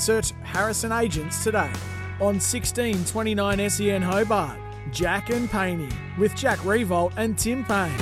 [0.00, 1.70] search Harrison Agents today.
[2.20, 4.58] On 1629 SEN Hobart,
[4.90, 7.96] Jack and Paney, with Jack Riewoldt and Tim Payne.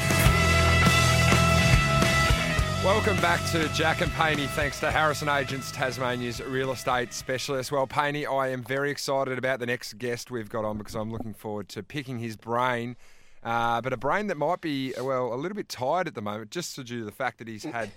[2.85, 7.71] Welcome back to Jack and Paney, thanks to Harrison Agents, Tasmania's real estate specialist.
[7.73, 11.11] Well, Paney, I am very excited about the next guest we've got on because I'm
[11.11, 12.97] looking forward to picking his brain.
[13.43, 16.51] Uh, but a brain that might be, well, a little bit tired at the moment,
[16.51, 17.91] just due to the fact that he's had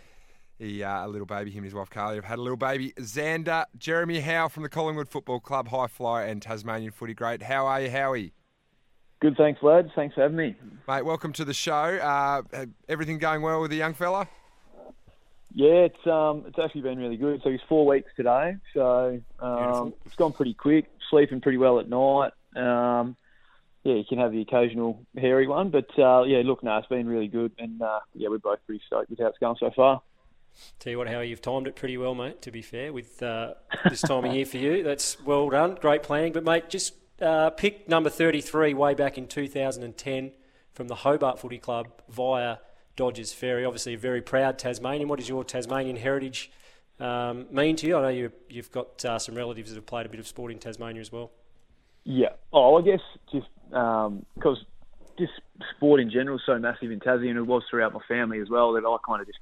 [0.62, 1.52] he, uh, a little baby.
[1.52, 2.94] Him and his wife Carly have had a little baby.
[3.00, 7.42] Xander, Jeremy Howe from the Collingwood Football Club, high flyer and Tasmanian footy great.
[7.42, 8.34] How are you, Howie?
[9.20, 9.90] Good, thanks, lads.
[9.96, 10.56] Thanks for having me.
[10.88, 11.74] Mate, welcome to the show.
[11.74, 12.42] Uh,
[12.88, 14.28] everything going well with the young fella?
[15.54, 17.42] Yeah, it's um, it's actually been really good.
[17.44, 20.86] So he's four weeks today, so um, it's gone pretty quick.
[21.10, 22.32] Sleeping pretty well at night.
[22.56, 23.18] Um,
[23.84, 27.08] yeah, you can have the occasional hairy one, but uh, yeah, look, no, it's been
[27.08, 30.02] really good, and uh, yeah, we're both pretty stoked with how it's going so far.
[30.80, 32.42] Tell you what, how you've timed it pretty well, mate.
[32.44, 33.54] To be fair, with uh,
[33.90, 35.78] this time of year for you, that's well done.
[35.80, 39.98] Great planning, but mate, just uh, pick number thirty-three way back in two thousand and
[39.98, 40.32] ten
[40.74, 42.58] from the Hobart Footy Club via
[42.96, 43.66] Dodgers Ferry.
[43.66, 45.08] Obviously, a very proud Tasmanian.
[45.08, 46.52] What does your Tasmanian heritage
[47.00, 47.98] um, mean to you?
[47.98, 50.52] I know you, have got uh, some relatives that have played a bit of sport
[50.52, 51.32] in Tasmania as well.
[52.04, 52.30] Yeah.
[52.52, 53.02] Oh, I guess
[53.32, 54.66] just because um,
[55.18, 55.34] just
[55.76, 58.50] sport in general is so massive in Tassie, and it was throughout my family as
[58.50, 59.40] well, that I kind of just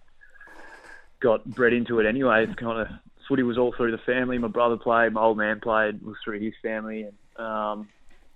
[1.22, 2.46] got bred into it anyway.
[2.48, 2.88] It's kind of
[3.28, 4.38] footy was all through the family.
[4.38, 7.88] My brother played, my old man played, was through his family, and um,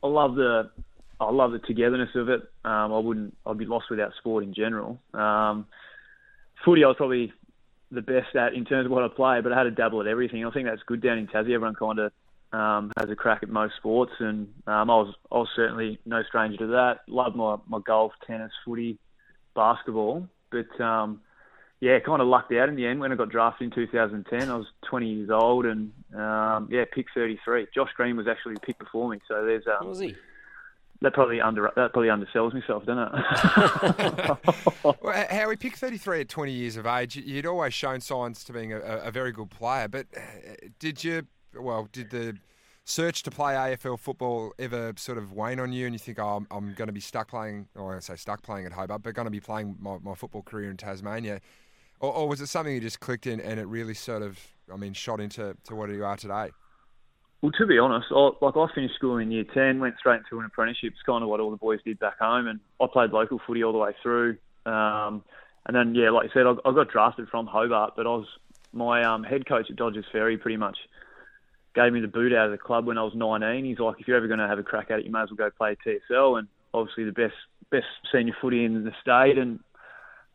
[0.03, 0.69] I love the
[1.19, 2.41] I love the togetherness of it.
[2.65, 4.99] Um, I wouldn't, I'd be lost without sport in general.
[5.13, 5.67] Um,
[6.65, 7.31] footy, I was probably
[7.91, 10.07] the best at in terms of what I play, but I had to dabble at
[10.07, 10.45] everything.
[10.45, 11.53] I think that's good down in Tassie.
[11.53, 12.11] Everyone kind of
[12.51, 16.23] um, has a crack at most sports, and um, I was, I was certainly no
[16.27, 16.99] stranger to that.
[17.07, 18.97] Loved my, my golf, tennis, footy,
[19.55, 21.21] basketball, but um,
[21.83, 24.49] yeah, kind of lucked out in the end when I got drafted in 2010.
[24.49, 27.67] I was 20 years old, and um, yeah, pick 33.
[27.75, 30.15] Josh Green was actually picked before me, so there's um, was he?
[31.01, 34.37] that probably under that probably undersells myself, doesn't it?
[35.03, 38.53] well, how we picked 33 at 20 years of age, you'd always shown signs to
[38.53, 39.89] being a, a very good player.
[39.89, 40.21] But uh,
[40.79, 41.27] did you?
[41.53, 42.37] Well, did the
[42.85, 46.37] search to play AFL football ever sort of wane on you, and you think, oh,
[46.37, 49.13] I'm, I'm going to be stuck playing, or I say stuck playing at Hobart, but
[49.13, 51.41] going to be playing my, my football career in Tasmania,
[51.99, 54.39] or, or was it something you just clicked in and it really sort of,
[54.71, 56.51] I mean, shot into to what you are today?
[57.41, 60.39] Well, to be honest, I, like I finished school in year ten, went straight into
[60.39, 60.93] an apprenticeship.
[60.93, 63.63] It's kind of what all the boys did back home, and I played local footy
[63.63, 64.37] all the way through.
[64.65, 65.23] Um,
[65.65, 68.27] and then, yeah, like you said, I, I got drafted from Hobart, but I was
[68.71, 70.77] my um, head coach at Dodgers Ferry pretty much
[71.75, 73.65] gave me the boot out of the club when I was 19.
[73.65, 75.29] He's like, if you're ever going to have a crack at it, you may as
[75.29, 76.39] well go play TSL.
[76.39, 77.35] And obviously the best
[77.71, 79.37] best senior footy in the state.
[79.37, 79.59] And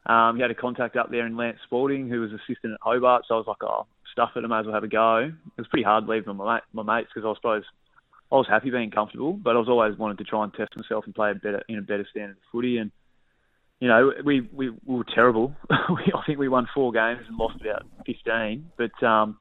[0.09, 3.25] um, he had a contact up there in Lance Spalding, who was assistant at Hobart.
[3.29, 4.45] So I was like, oh, stuff it.
[4.45, 5.17] I may as well have a go.
[5.19, 7.65] It was pretty hard leaving my, mate, my mates because I suppose
[8.33, 11.05] I was happy being comfortable, but I was always wanted to try and test myself
[11.05, 12.79] and play a better in a better standard of footy.
[12.79, 12.91] And
[13.81, 15.55] you know, we we, we were terrible.
[15.71, 18.71] I think we won four games and lost about fifteen.
[18.77, 19.39] But um,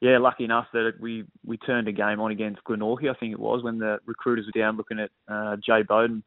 [0.00, 3.10] yeah, lucky enough that we we turned a game on against Glenorchy.
[3.10, 6.22] I think it was when the recruiters were down looking at uh, Jay Bowden.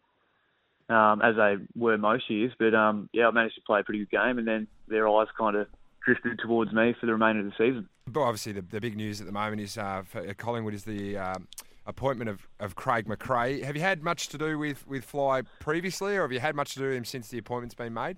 [0.90, 4.00] Um, as they were most years, but um, yeah, I managed to play a pretty
[4.00, 5.68] good game, and then their eyes kind of
[6.06, 7.88] drifted towards me for the remainder of the season.
[8.06, 10.84] But obviously, the, the big news at the moment is uh, for uh, Collingwood is
[10.84, 11.48] the um,
[11.86, 13.64] appointment of, of Craig McRae.
[13.64, 16.74] Have you had much to do with, with Fly previously, or have you had much
[16.74, 18.18] to do with him since the appointment's been made?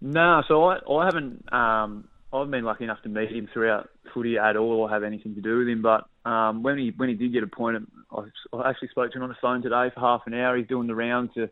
[0.00, 1.52] No, so I, I haven't.
[1.52, 5.36] Um, I've been lucky enough to meet him throughout footy at all, or have anything
[5.36, 5.82] to do with him.
[5.82, 8.22] But um, when he when he did get appointed, I,
[8.56, 10.56] I actually spoke to him on the phone today for half an hour.
[10.56, 11.48] He's doing the round to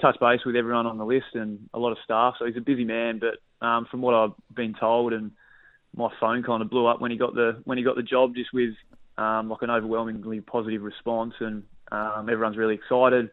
[0.00, 2.34] touch base with everyone on the list and a lot of staff.
[2.38, 3.20] So he's a busy man.
[3.20, 5.30] But um, from what I've been told, and
[5.94, 8.34] my phone kind of blew up when he got the when he got the job,
[8.34, 8.74] just with
[9.18, 13.30] um, like an overwhelmingly positive response, and um, everyone's really excited.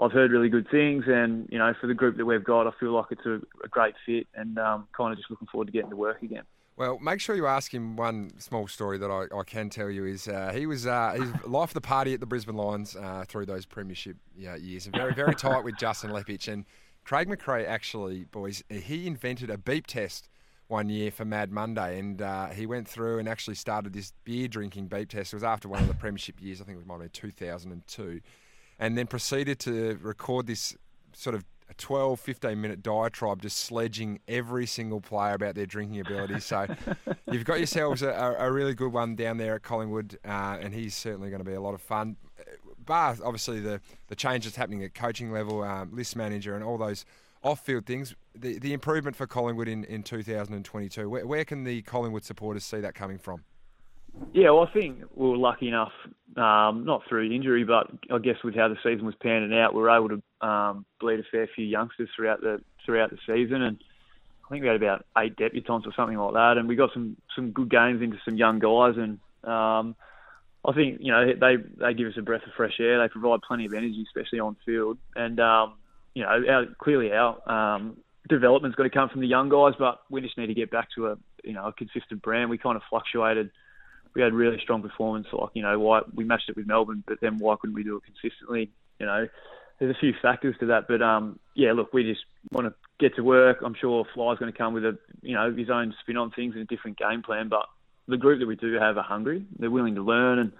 [0.00, 2.70] I've heard really good things, and you know, for the group that we've got, I
[2.78, 5.72] feel like it's a, a great fit, and um, kind of just looking forward to
[5.72, 6.44] getting to work again.
[6.78, 10.04] Well, make sure you ask him one small story that I, I can tell you
[10.04, 13.24] is uh, he was uh, he's life of the party at the Brisbane Lions uh,
[13.26, 16.64] through those premiership years, and very very tight with Justin Leppitsch and
[17.04, 17.66] Craig McRae.
[17.66, 20.28] Actually, boys, he invented a beep test
[20.68, 24.46] one year for Mad Monday, and uh, he went through and actually started this beer
[24.46, 25.32] drinking beep test.
[25.32, 28.20] It was after one of the premiership years, I think it might have been 2002,
[28.78, 30.76] and then proceeded to record this
[31.12, 36.00] sort of a 12, 15 minute diatribe just sledging every single player about their drinking
[36.00, 36.40] ability.
[36.40, 36.66] So
[37.30, 40.94] you've got yourselves a, a, really good one down there at Collingwood, uh, and he's
[40.94, 42.16] certainly going to be a lot of fun.
[42.84, 47.04] Bar, obviously, the, the changes happening at coaching level, um, list manager, and all those
[47.42, 48.14] off field things.
[48.34, 52.80] The, the improvement for Collingwood in, in 2022, where, where can the Collingwood supporters see
[52.80, 53.44] that coming from?
[54.32, 55.92] Yeah, well, I think we were lucky enough,
[56.36, 59.80] um, not through injury, but I guess with how the season was panning out, we
[59.80, 63.78] were able to um, bleed a fair few youngsters throughout the throughout the season, and
[64.44, 67.16] I think we had about eight debutants or something like that, and we got some
[67.34, 69.96] some good games into some young guys, and um,
[70.64, 73.00] I think you know they they give us a breath of fresh air.
[73.00, 75.74] They provide plenty of energy, especially on field, and um,
[76.14, 77.96] you know our, clearly our um,
[78.28, 80.88] development's got to come from the young guys, but we just need to get back
[80.96, 82.50] to a you know a consistent brand.
[82.50, 83.50] We kind of fluctuated
[84.14, 85.26] we had really strong performance.
[85.32, 87.96] Like you know, why we matched it with Melbourne, but then why couldn't we do
[87.96, 88.70] it consistently?
[88.98, 89.28] You know,
[89.78, 93.14] there's a few factors to that, but um, yeah, look, we just want to get
[93.16, 93.58] to work.
[93.64, 96.54] I'm sure Fly's going to come with a you know his own spin on things
[96.54, 97.66] and a different game plan, but
[98.08, 99.44] the group that we do have are hungry.
[99.58, 100.52] They're willing to learn, and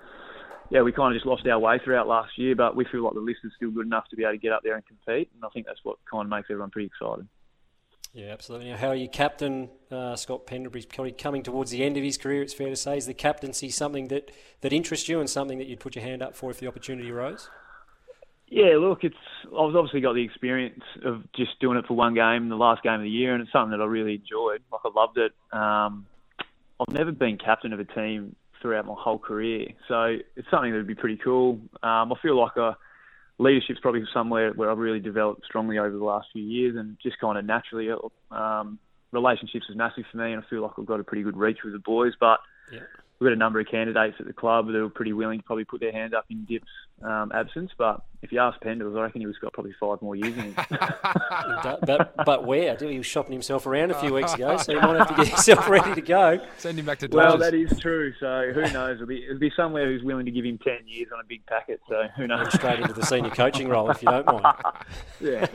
[0.71, 3.15] yeah, we kind of just lost our way throughout last year, but we feel like
[3.15, 5.31] the list is still good enough to be able to get up there and compete,
[5.35, 7.27] and I think that's what kind of makes everyone pretty excited.
[8.19, 8.70] Yeah, absolutely.
[8.70, 12.43] Now, how are you, captain uh, Scott Pendlebury's coming towards the end of his career?
[12.43, 14.32] It's fair to say, is the captaincy something that
[14.62, 17.12] that interests you and something that you'd put your hand up for if the opportunity
[17.12, 17.49] arose?
[18.49, 19.15] Yeah, look, it's
[19.47, 22.94] I've obviously got the experience of just doing it for one game, the last game
[22.94, 24.62] of the year, and it's something that I really enjoyed.
[24.73, 25.32] Like I loved it.
[25.53, 26.05] Um,
[26.81, 30.79] I've never been captain of a team throughout my whole career, so it's something that
[30.79, 31.61] would be pretty cool.
[31.85, 32.73] Um, I feel like I
[33.38, 37.19] leadership's probably somewhere where I've really developed strongly over the last few years, and just
[37.19, 37.90] kind of naturally,
[38.31, 38.79] um,
[39.12, 41.58] relationships is massive for me, and I feel like I've got a pretty good reach
[41.64, 42.12] with the boys.
[42.19, 42.40] But
[42.73, 42.81] yeah
[43.19, 45.65] we've got a number of candidates at the club that are pretty willing to probably
[45.65, 46.67] put their hand up in Dip's
[47.03, 47.73] um, absence.
[47.76, 50.53] But if you ask Pendles, I reckon he has got probably five more years in
[50.53, 50.55] him.
[51.82, 52.76] but, but where?
[52.76, 55.29] He was shopping himself around a few weeks ago, so you might have to get
[55.31, 56.41] yourself ready to go.
[56.59, 58.12] Send him back to Well, that is true.
[58.20, 58.97] So who knows?
[58.97, 61.44] It'll be, it'll be somewhere who's willing to give him 10 years on a big
[61.47, 61.81] packet.
[61.88, 62.53] So who knows?
[62.53, 64.56] straight into the senior coaching role, if you don't mind.
[65.20, 65.47] yeah,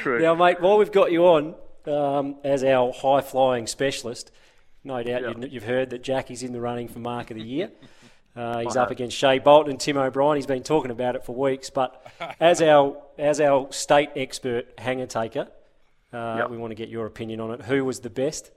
[0.00, 0.20] true.
[0.20, 1.54] Now, mate, while we've got you on
[1.86, 4.30] um, as our high flying specialist,
[4.84, 7.70] no doubt you've, you've heard that Jackie's in the running for Mark of the Year.
[8.34, 10.36] Uh, he's up against Shai Bolton and Tim O'Brien.
[10.36, 11.68] He's been talking about it for weeks.
[11.68, 12.02] But
[12.40, 15.48] as our as our state expert hanger taker,
[16.12, 16.50] uh, yep.
[16.50, 17.62] we want to get your opinion on it.
[17.62, 18.50] Who was the best?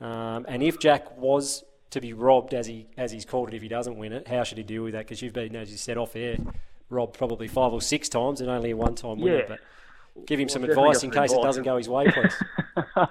[0.00, 3.62] Um, and if Jack was to be robbed, as he as he's called it, if
[3.62, 5.04] he doesn't win it, how should he deal with that?
[5.04, 6.38] Because you've been, as you said off air,
[6.90, 9.24] robbed probably five or six times and only a one time yeah.
[9.24, 9.44] winner.
[9.46, 12.34] But give him well, some advice in case it doesn't go his way, please.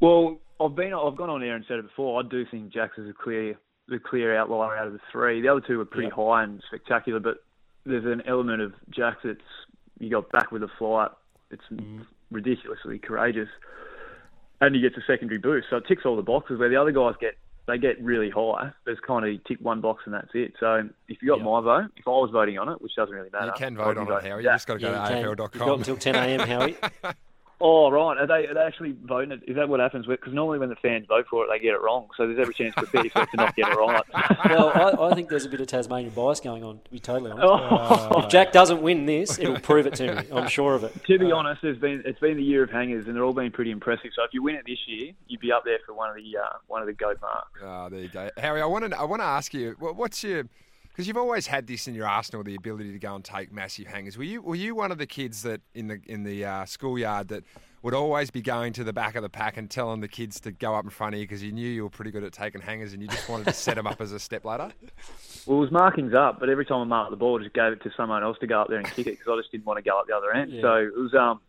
[0.00, 2.22] well, I've been I've gone on air and said it before.
[2.22, 3.56] I do think Jax is a clear
[3.88, 5.40] the clear outlier out of the three.
[5.40, 6.24] The other two were pretty yeah.
[6.24, 7.44] high and spectacular, but
[7.84, 9.40] there's an element of Jax that's
[9.98, 11.10] you got back with a flight.
[11.50, 12.06] It's mm.
[12.30, 13.48] ridiculously courageous,
[14.60, 15.66] and he gets a secondary boost.
[15.70, 16.58] So it ticks all the boxes.
[16.58, 17.36] Where the other guys get
[17.66, 18.70] they get really high.
[18.84, 20.54] There's kind of tick one box and that's it.
[20.58, 23.30] So if you got my vote, if I was voting on it, which doesn't really
[23.32, 24.42] matter, you can vote on it, Howie.
[24.42, 25.50] You just got to go yeah, to AFL.com.
[25.54, 26.40] You've got until 10 a.m.
[26.40, 26.76] Howie.
[27.64, 29.40] Oh right, are they, are they actually voting?
[29.46, 30.04] Is that what happens?
[30.04, 32.08] Because normally when the fans vote for it, they get it wrong.
[32.16, 34.02] So there's every chance for yourself to not get it right.
[34.46, 36.80] well, I, I, think there's a bit of Tasmanian bias going on.
[36.84, 38.24] To be totally honest, oh.
[38.24, 40.22] if Jack doesn't win this, it'll prove it to me.
[40.32, 41.04] I'm sure of it.
[41.04, 43.52] To be honest, there's been it's been the year of hangers, and they're all been
[43.52, 44.10] pretty impressive.
[44.16, 46.36] So if you win it this year, you'd be up there for one of the
[46.36, 47.60] uh, one of the goat marks.
[47.62, 48.60] Ah, oh, there you go, Harry.
[48.60, 50.48] I want to I want to ask you, what's your
[50.92, 53.86] because you've always had this in your arsenal, the ability to go and take massive
[53.86, 54.18] hangers.
[54.18, 57.28] Were you were you one of the kids that in the in the uh, schoolyard
[57.28, 57.44] that
[57.82, 60.52] would always be going to the back of the pack and telling the kids to
[60.52, 62.60] go up in front of you because you knew you were pretty good at taking
[62.60, 64.70] hangers and you just wanted to set them up as a step ladder?
[65.46, 67.72] Well, it was markings up, but every time I marked the ball, I just gave
[67.72, 69.66] it to someone else to go up there and kick it because I just didn't
[69.66, 70.52] want to go up the other end.
[70.52, 70.62] Yeah.
[70.62, 71.14] So it was.
[71.14, 71.40] um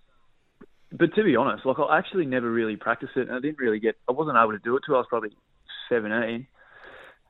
[0.96, 3.80] but to be honest, like I actually never really practiced it, and I didn't really
[3.80, 3.98] get.
[4.08, 5.32] I wasn't able to do it till I was probably
[5.90, 6.48] seventeen,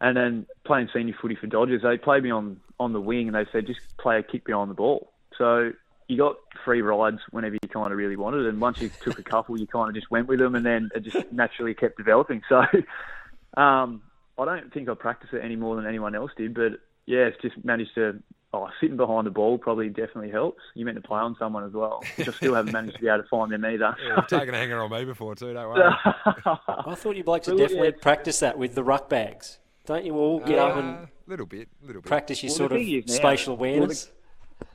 [0.04, 3.36] and then playing senior footy for Dodgers, they played me on on the wing, and
[3.36, 5.12] they said just play a kick behind the ball.
[5.38, 5.72] So
[6.10, 9.24] you got free rides whenever you kind of really wanted, and once you took a
[9.24, 12.42] couple, you kind of just went with them, and then it just naturally kept developing.
[12.50, 12.58] So
[13.58, 14.02] um,
[14.38, 16.74] I don't think I practice it any more than anyone else did, but
[17.06, 18.22] yeah, it's just managed to
[18.54, 20.62] oh, sitting behind the ball probably definitely helps.
[20.76, 23.08] You meant to play on someone as well, which I still haven't managed to be
[23.08, 23.96] able to find them either.
[24.06, 25.54] Yeah, you've taken a hanger on me before too.
[25.54, 25.82] Don't worry.
[26.06, 28.02] I thought you blokes would Well, definitely yeah.
[28.02, 29.60] practice that with the ruck bags.
[29.86, 32.08] Don't you all get up Uh, and little bit, little bit.
[32.08, 34.12] practice your Well, sort of thing now- spatial well, the- awareness?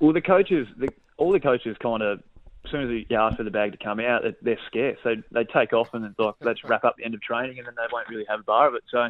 [0.00, 2.22] Well, the coaches, the, all the coaches kind of,
[2.64, 4.98] as soon as you ask for the bag to come out, they- they're scarce.
[5.02, 7.66] So they take off and it's like, let's wrap up the end of training and
[7.66, 8.84] then they won't really have a bar of it.
[8.90, 9.08] So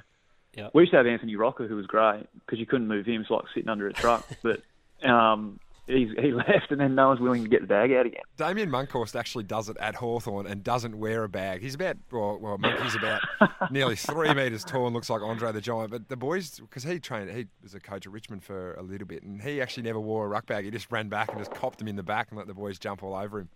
[0.54, 0.70] Yep.
[0.74, 3.20] we used to have Anthony Rocker, who was great because you couldn't move him.
[3.22, 4.24] It's like sitting under a truck.
[4.42, 4.62] But
[5.08, 5.58] um,
[5.88, 8.22] he's, he left and then no one's willing to get the bag out again.
[8.36, 11.62] Damien Monkhorst actually does it at Hawthorn and doesn't wear a bag.
[11.62, 13.22] He's about, well, well Monk, he's about
[13.70, 15.90] nearly three metres tall and looks like Andre the Giant.
[15.90, 19.06] But the boys, because he trained, he was a coach at Richmond for a little
[19.06, 20.64] bit, and he actually never wore a ruck bag.
[20.64, 22.78] He just ran back and just copped him in the back and let the boys
[22.78, 23.48] jump all over him.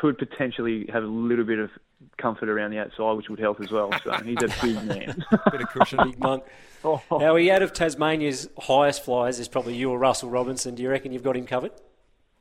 [0.00, 1.70] Could potentially have a little bit of
[2.18, 3.90] comfort around the outside, which would help as well.
[4.04, 5.24] So he's a big man.
[5.50, 5.98] Bit of cushion.
[6.04, 6.44] Big monk.
[6.84, 7.02] Oh.
[7.18, 10.76] Howie, out of Tasmania's highest flyers is probably you or Russell Robinson.
[10.76, 11.72] Do you reckon you've got him covered?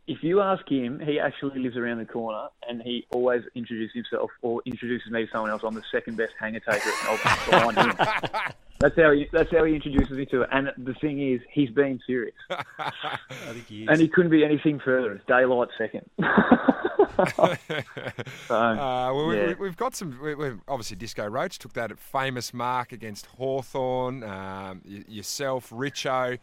[0.07, 4.29] if you ask him, he actually lives around the corner, and he always introduces himself
[4.41, 5.63] or introduces me to someone else.
[5.63, 6.91] I'm the second best hanger taker
[7.49, 7.97] behind him.
[8.85, 9.27] That's how he.
[9.31, 10.49] That's how he introduces me to it.
[10.51, 12.91] And the thing is, he's being serious, I
[13.51, 13.89] think he is.
[13.89, 15.11] and he couldn't be anything further.
[15.13, 16.07] It's daylight second.
[17.35, 19.47] so, Uh, well, we, yeah.
[19.47, 20.19] we, we've got some.
[20.21, 24.23] We, we've obviously Disco Roach took that at famous mark against Hawthorn.
[24.23, 26.37] Um, y- yourself, Richo.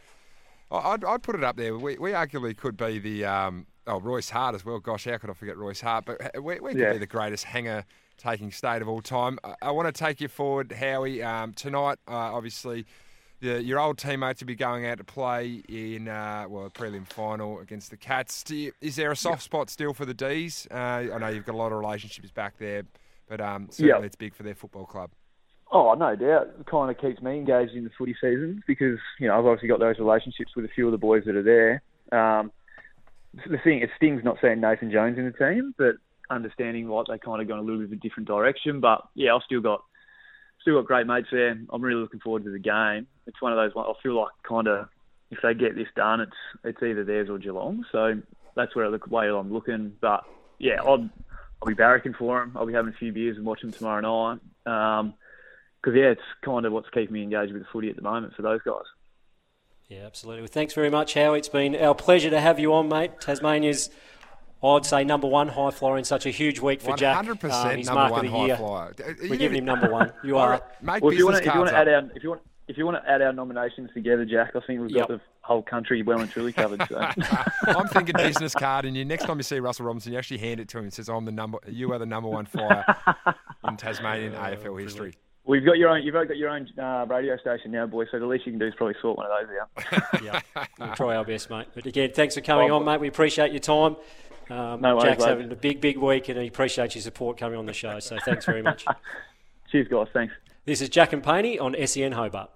[0.70, 1.76] I'd, I'd put it up there.
[1.76, 4.78] We, we arguably could be the um, oh Royce Hart as well.
[4.78, 6.04] Gosh, how could I forget Royce Hart?
[6.06, 6.92] But uh, we, we could Yeah.
[6.92, 7.84] be the greatest hanger
[8.18, 9.38] taking state of all time.
[9.42, 11.22] I, I want to take you forward, Howie.
[11.22, 12.86] Um, tonight, uh, obviously.
[13.40, 17.04] The, your old teammates will be going out to play in uh, well a prelim
[17.08, 18.44] final against the Cats.
[18.44, 20.68] Do you, is there a soft spot still for the D's?
[20.70, 22.84] Uh, I know you've got a lot of relationships back there,
[23.28, 24.06] but um, certainly Yeah.
[24.06, 25.10] it's big for their football club.
[25.72, 26.50] Oh, no doubt.
[26.60, 29.66] It kind of keeps me engaged in the footy seasons because, you know, I've obviously
[29.66, 31.82] got those relationships with a few of the boys that are there.
[32.16, 32.52] Um,
[33.34, 35.96] the thing, it stings not seeing Nathan Jones in the team, but
[36.30, 38.80] understanding like they kind of gone a little bit of a different direction.
[38.80, 39.82] But yeah, I've still got
[40.60, 41.58] still got great mates there.
[41.70, 43.06] I'm really looking forward to the game.
[43.26, 43.72] It's one of those.
[43.76, 44.88] I feel like kind of
[45.30, 47.84] if they get this done, it's it's either theirs or Geelong.
[47.92, 48.20] So
[48.54, 49.94] that's where I look, way I'm looking.
[50.00, 50.24] But
[50.58, 51.08] yeah, I'll
[51.60, 52.52] I'll be barracking for them.
[52.56, 54.40] I'll be having a few beers and watching tomorrow night.
[54.66, 55.14] Um,
[55.80, 58.34] because yeah, it's kind of what's keeping me engaged with the footy at the moment
[58.36, 58.84] for those guys.
[59.92, 60.42] Yeah, absolutely.
[60.42, 61.38] Well, thanks very much, Howie.
[61.38, 63.20] It's been our pleasure to have you on, mate.
[63.20, 63.90] Tasmania's,
[64.62, 67.16] I'd say, number one high flyer in such a huge week for One Jack.
[67.16, 68.56] hundred percent Um, his number mark one of the high year.
[68.56, 68.94] flyer.
[69.28, 70.12] We're giving him number one.
[70.24, 70.62] You are.
[70.80, 72.28] Make Well, if you want business to, if you want to add our, if you
[72.30, 75.08] want, if you want to add our nominations together, Jack, I think we've Yep.
[75.08, 76.82] got the whole country well and truly covered.
[76.88, 76.96] So.
[77.66, 80.60] I'm thinking business card, and you next time you see Russell Robinson, you actually hand
[80.60, 81.58] it to him and says, "I'm the number.
[81.68, 82.84] You are the number one flyer
[83.68, 85.14] in Tasmanian AFL history."
[85.52, 86.02] We've got your own.
[86.02, 88.06] You've got your own uh, radio station now, boy.
[88.10, 90.22] So the least you can do is probably sort one of those out.
[90.22, 90.40] yeah,
[90.78, 91.66] we'll try our best, mate.
[91.74, 93.00] But again, thanks for coming on, mate.
[93.00, 93.96] We appreciate your time.
[94.48, 95.30] Um, No worries, Jack's lads.
[95.30, 97.98] having a big, big week, and he appreciates your support coming on the show.
[98.00, 98.86] So thanks very much.
[99.70, 100.06] Cheers, guys.
[100.14, 100.32] Thanks.
[100.64, 102.48] this is Jack and Paney on SEN Hobart.